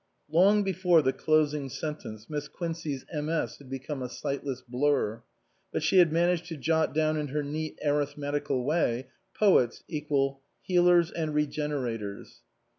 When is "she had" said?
5.83-6.11